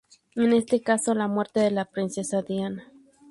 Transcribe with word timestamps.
En 0.33 0.51
este 0.53 0.81
caso, 0.81 1.13
la 1.13 1.27
muerte 1.27 1.59
de 1.59 1.69
la 1.69 1.85
princesa 1.85 2.41
Diana. 2.41 2.91